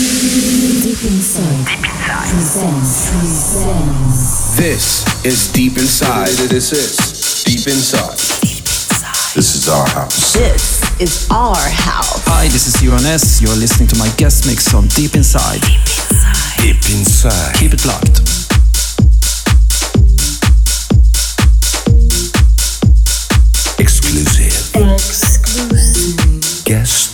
Deep 0.00 1.04
Inside. 1.04 1.66
Deep 1.66 1.84
Inside. 1.84 2.32
Presents. 2.32 3.10
Presents. 3.10 4.56
This 4.56 5.04
is 5.26 5.52
Deep 5.52 5.76
Inside. 5.76 6.32
This 6.48 6.72
is 6.72 7.44
Deep 7.44 7.68
Inside. 7.68 8.16
This 9.34 9.54
is 9.54 9.68
our 9.68 9.86
house. 9.90 10.32
This 10.32 11.00
is 11.00 11.28
our 11.30 11.54
house. 11.54 12.24
Hi, 12.24 12.48
this 12.48 12.66
is 12.66 12.80
UNS. 12.82 13.42
You're 13.42 13.54
listening 13.56 13.88
to 13.88 13.96
my 13.98 14.08
guest 14.16 14.46
mix 14.46 14.72
on 14.72 14.88
Deep 14.88 15.14
Inside. 15.14 15.60
Deep 15.60 15.76
Inside. 15.76 16.56
Deep 16.56 16.80
Inside. 16.96 17.54
Keep 17.56 17.74
it 17.74 17.84
locked. 17.84 18.20
Exclusive. 23.78 24.72
Exclusive. 24.74 26.64
Guest 26.64 27.09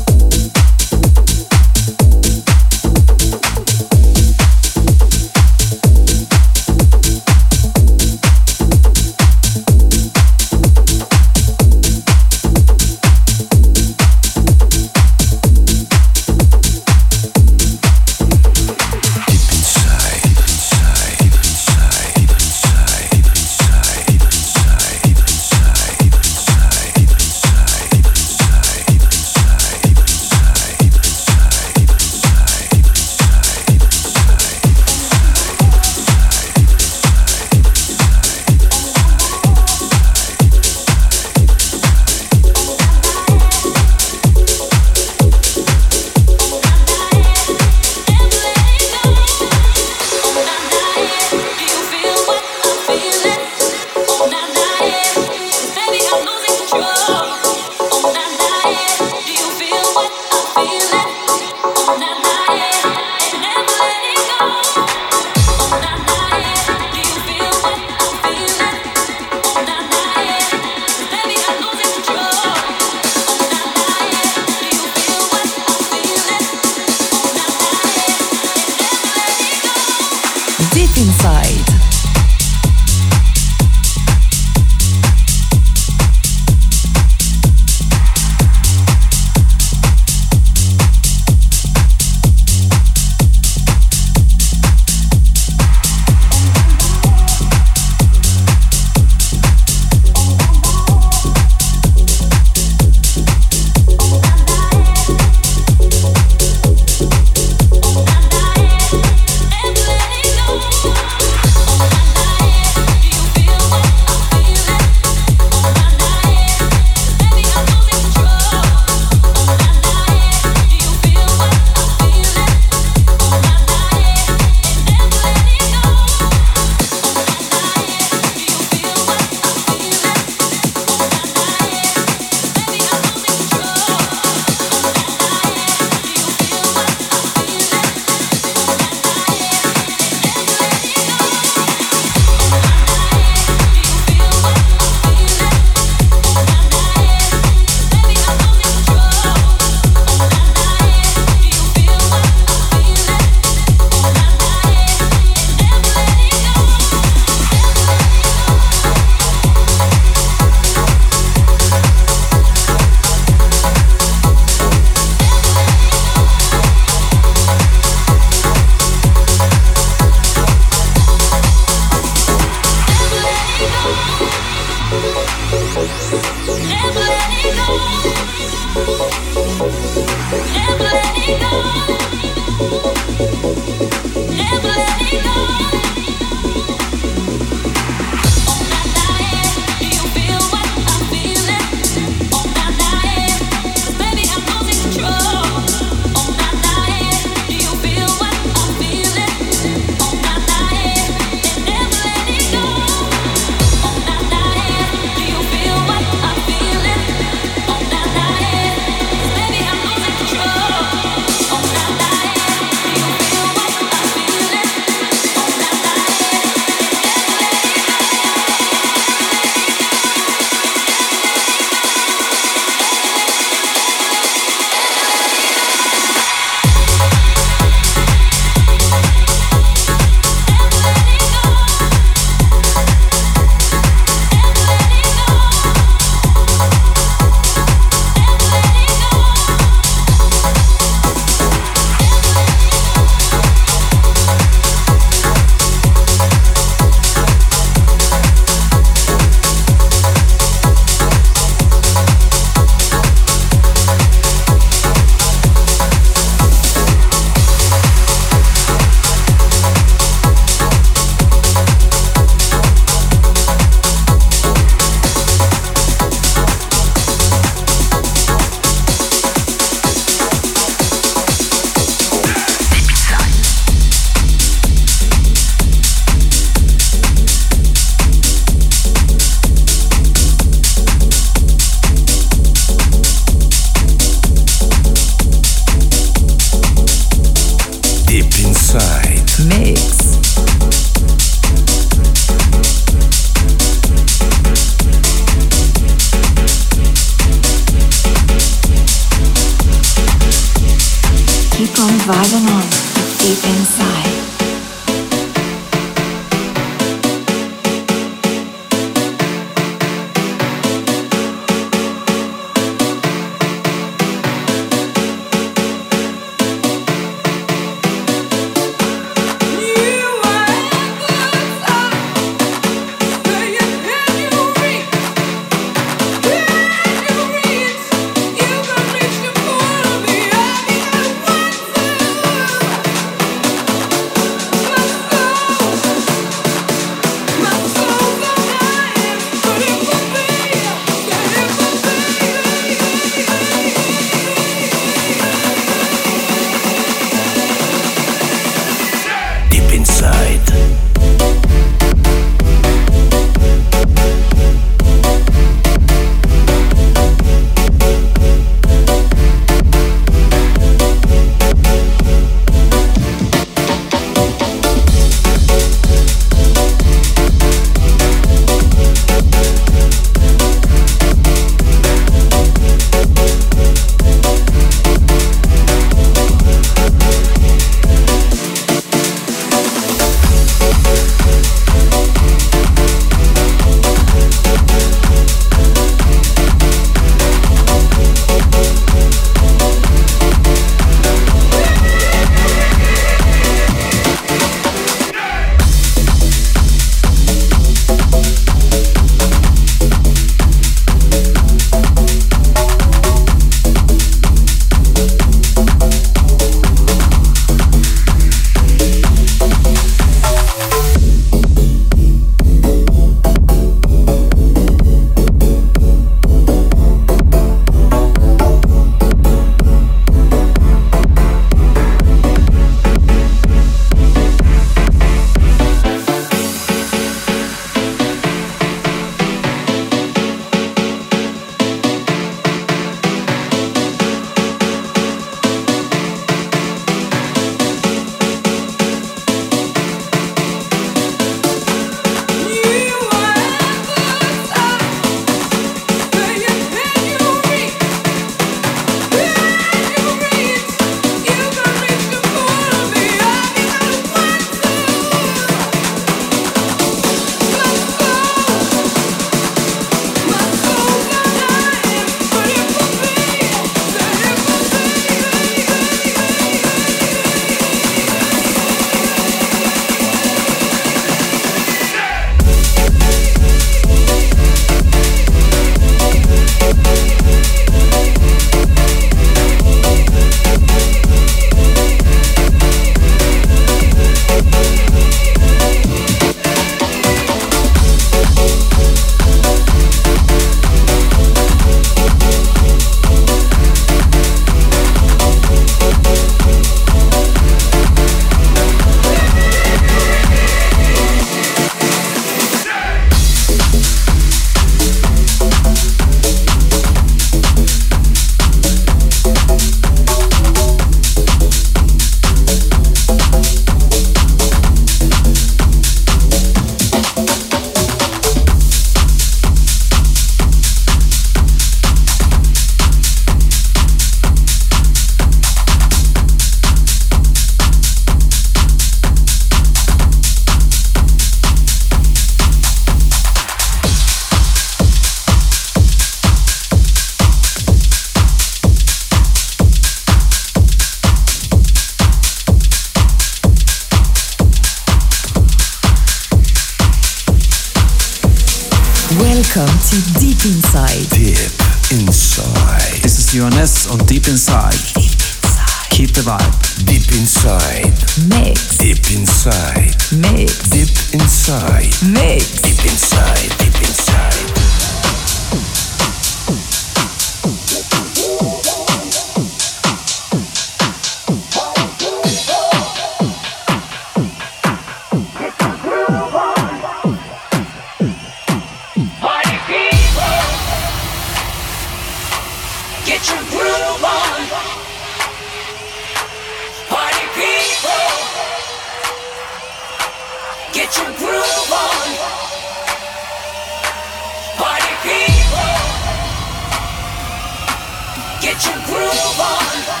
get 598.53 598.65
your 598.65 598.85
groove 598.85 599.39
on. 599.39 600.00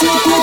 to 0.00 0.33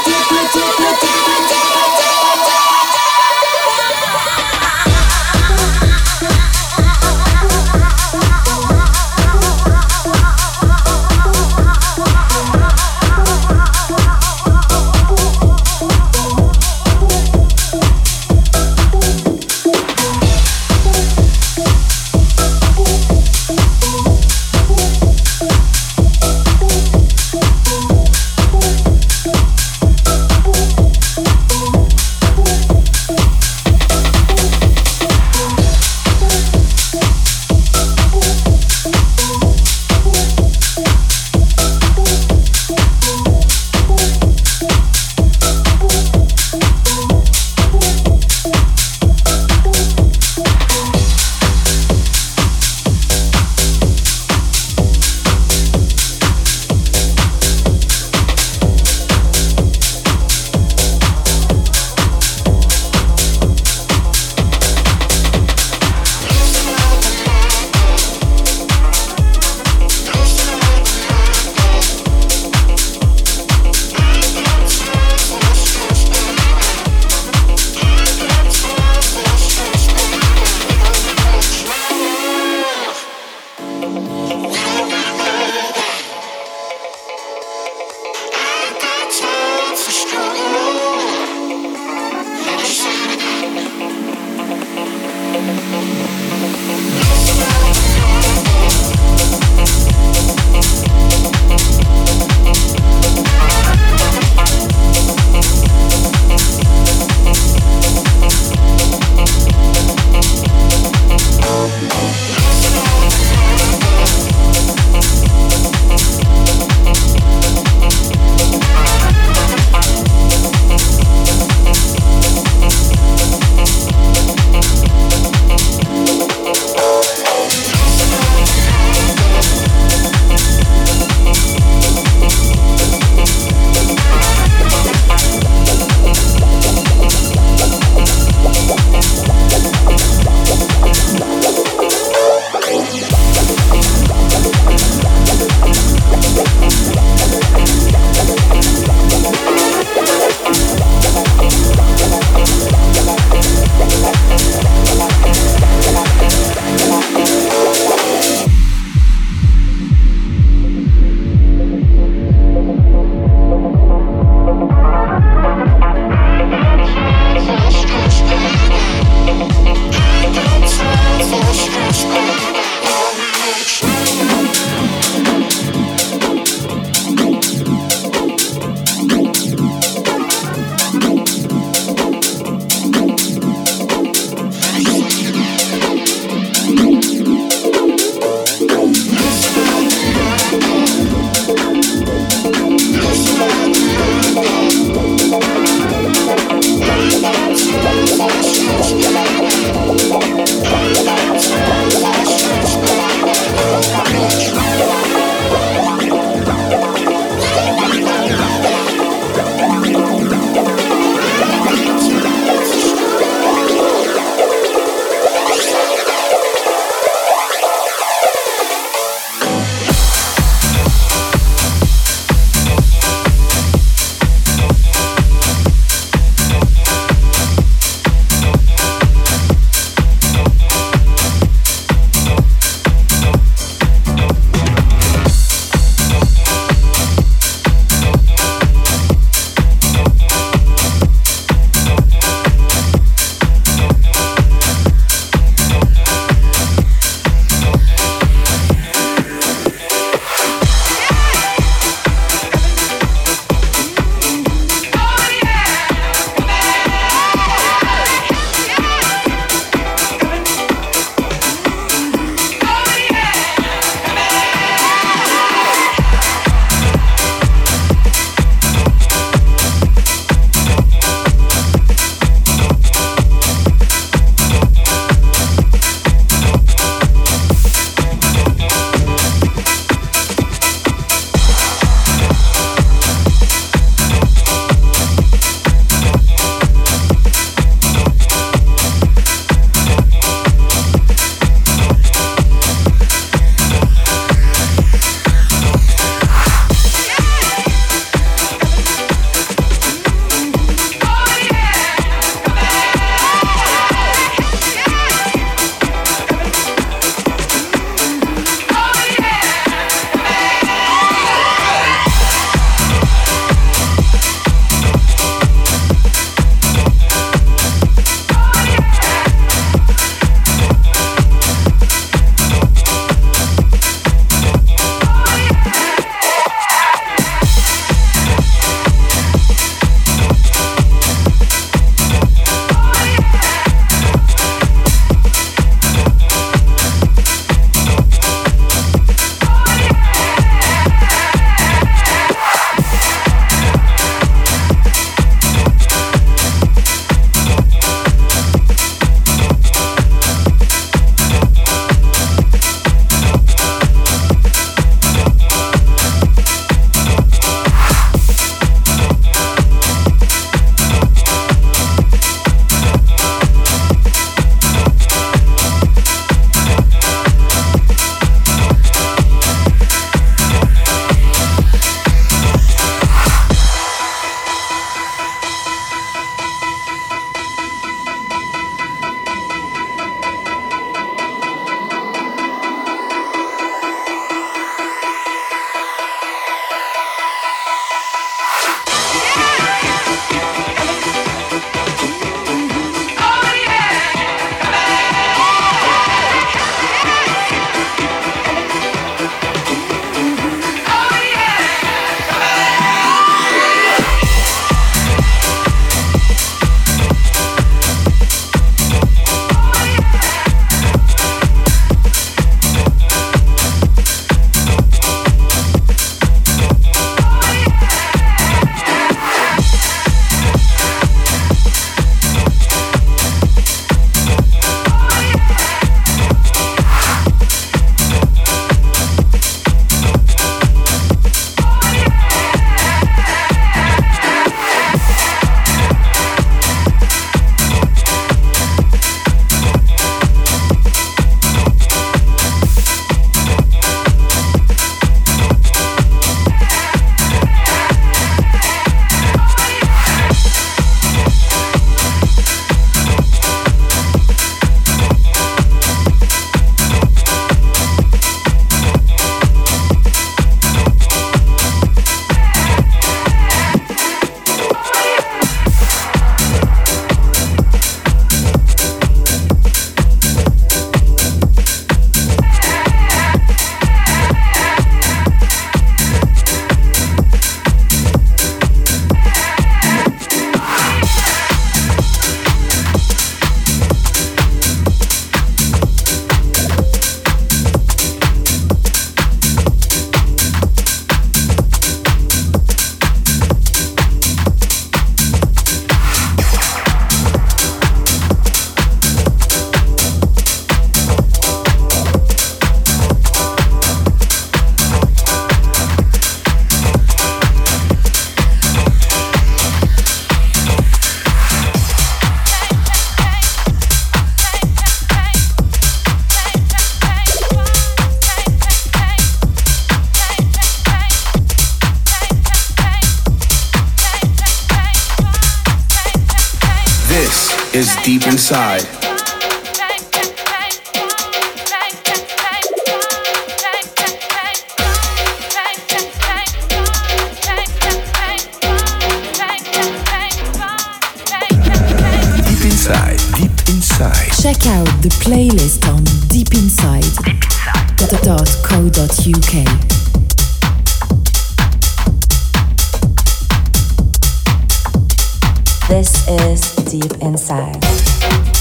Deep 556.91 557.21
Inside. 557.21 558.60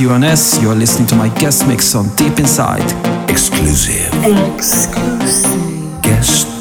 UNS. 0.00 0.60
You 0.60 0.70
are 0.70 0.74
listening 0.74 1.06
to 1.08 1.16
my 1.16 1.28
guest 1.38 1.66
mix 1.66 1.94
on 1.94 2.14
Deep 2.16 2.38
Inside. 2.38 2.84
Exclusive. 3.30 4.12
Exclusive. 4.24 6.02
Guest 6.02 6.55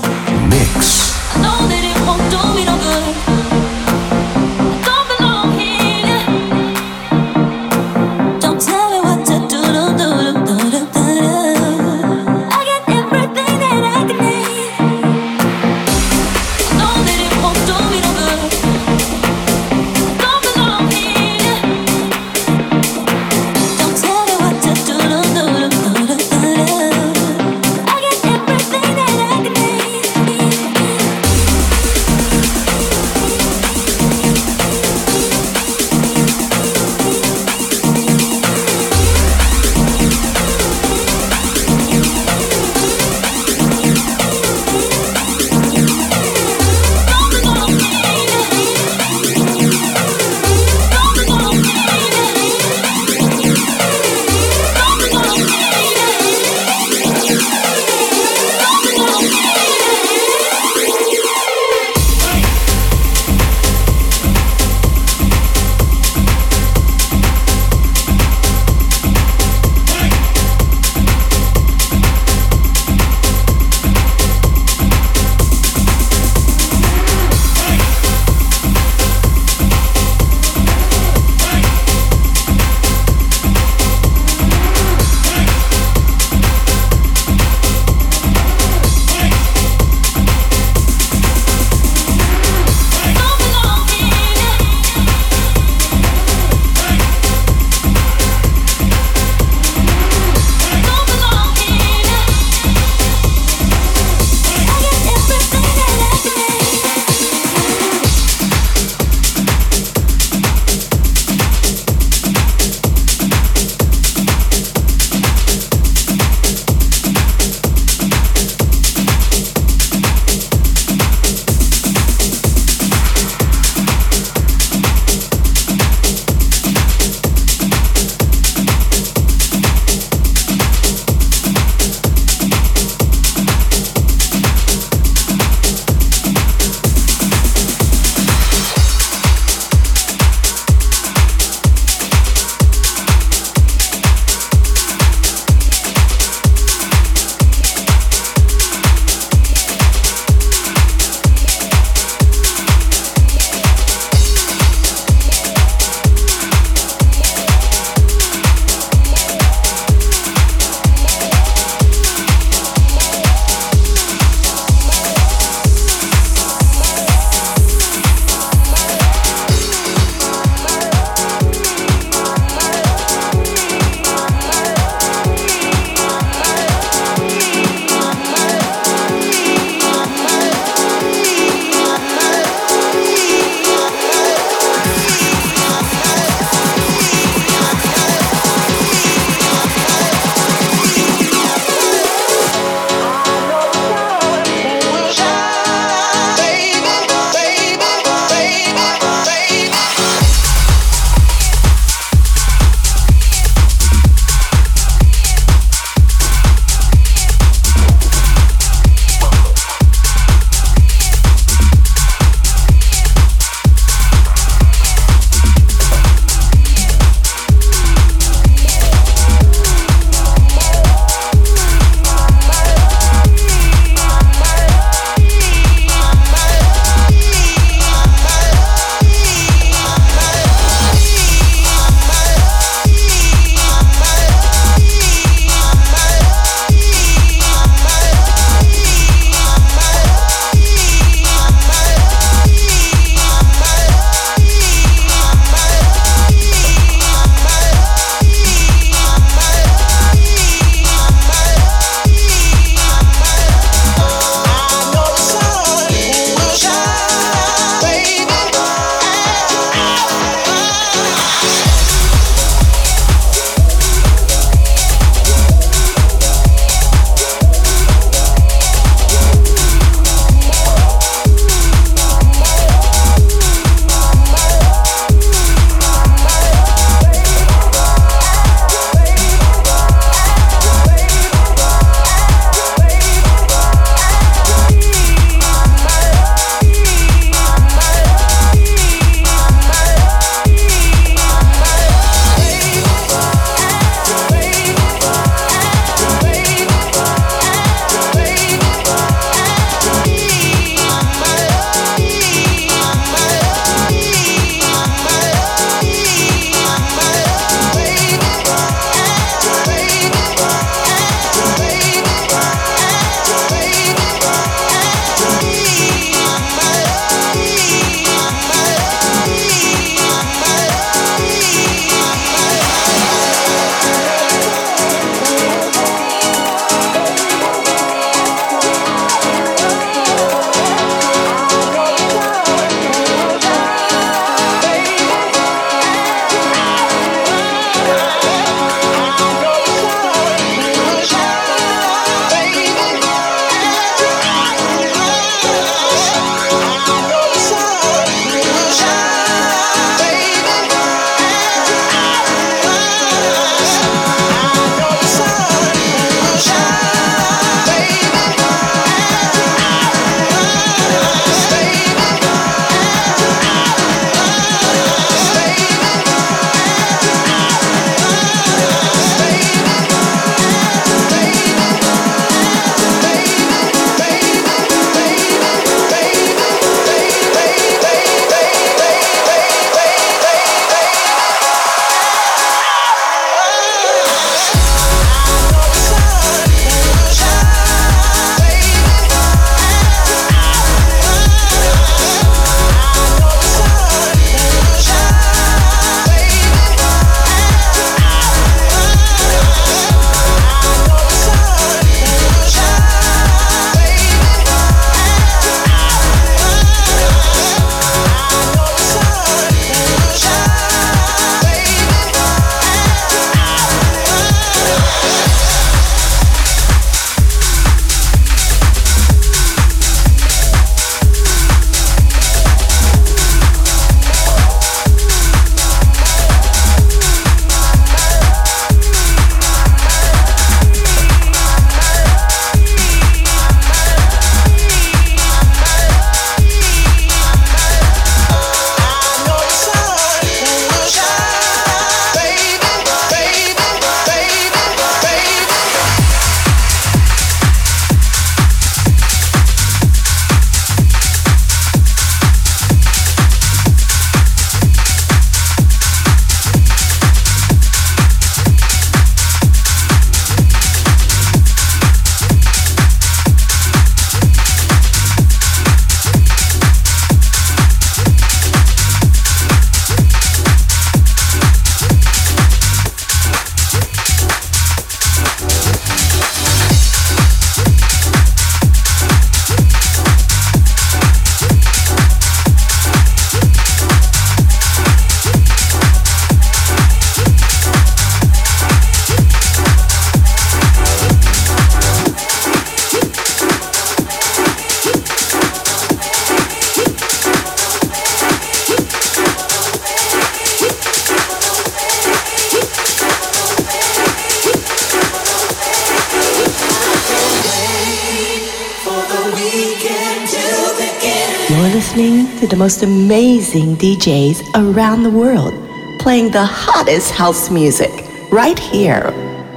listening 511.95 512.39
to 512.39 512.47
the 512.47 512.57
most 512.57 512.83
amazing 512.83 513.75
DJs 513.77 514.41
around 514.55 515.03
the 515.03 515.09
world 515.09 515.53
playing 515.97 516.29
the 516.29 516.45
hottest 516.45 517.11
house 517.11 517.49
music 517.49 517.89
right 518.31 518.59
here 518.59 519.13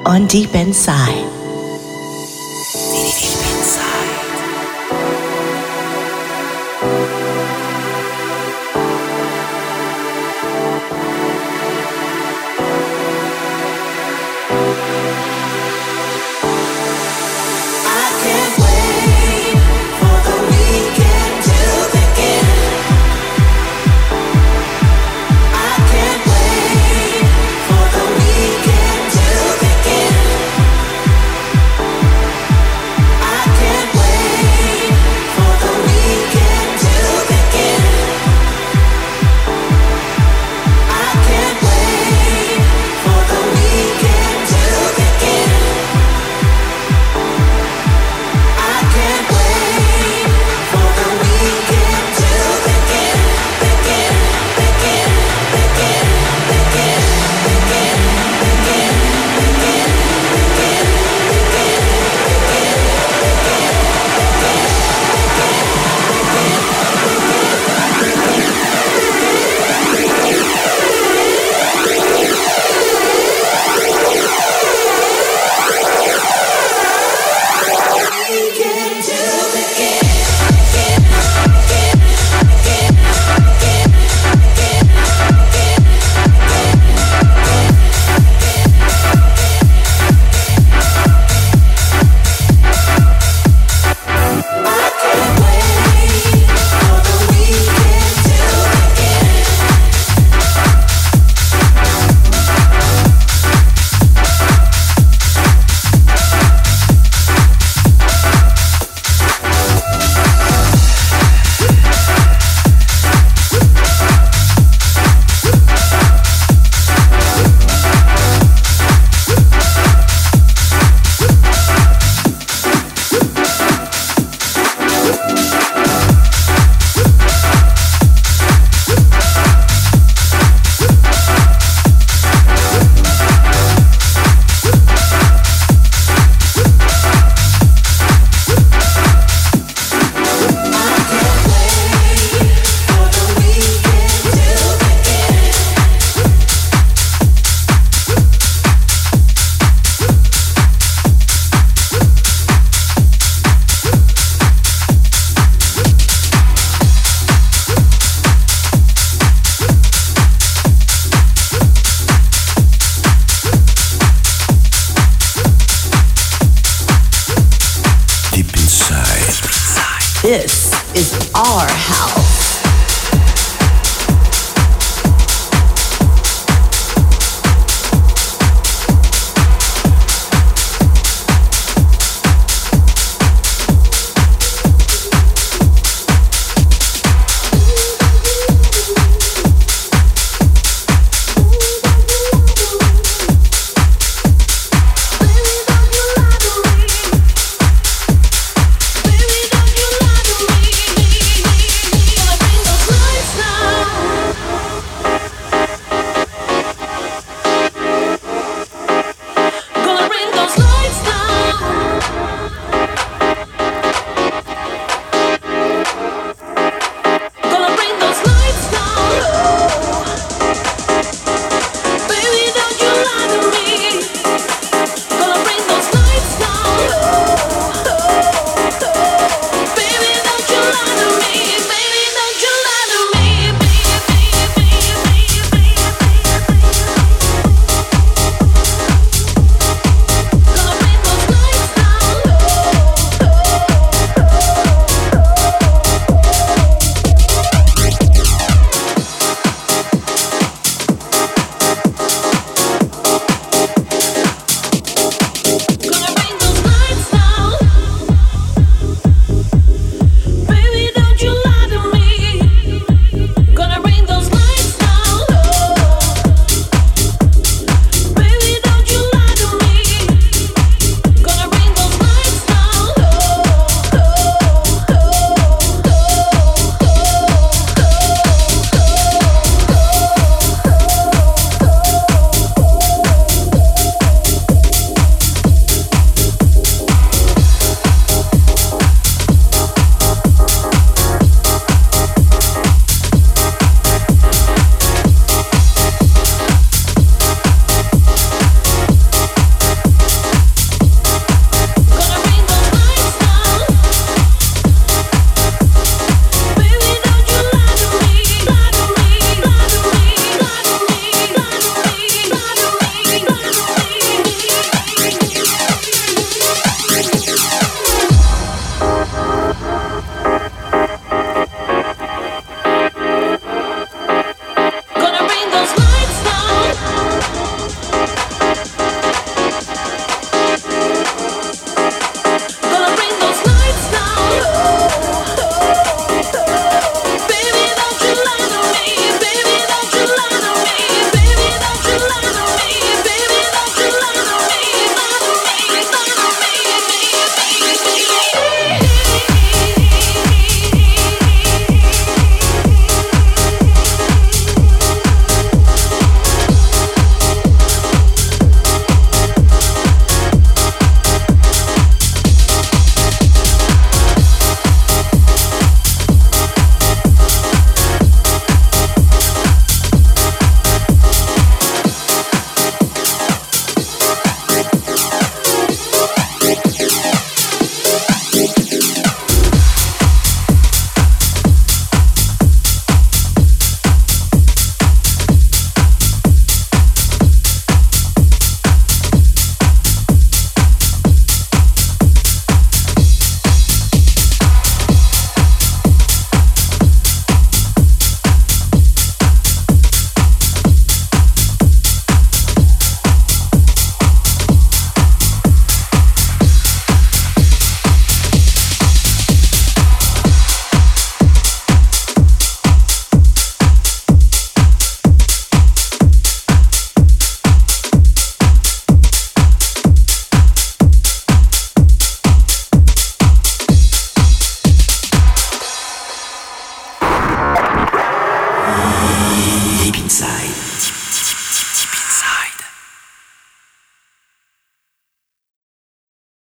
on 0.06 0.24
Deep 0.28 0.54
Inside. 0.54 1.37